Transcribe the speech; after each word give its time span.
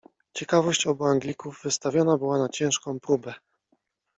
Ciekawość 0.33 0.87
obu 0.87 1.05
Anglików 1.05 1.61
wystawiona 1.63 2.17
była 2.17 2.39
na 2.39 2.49
ciężką 2.49 2.99
próbę. 2.99 3.33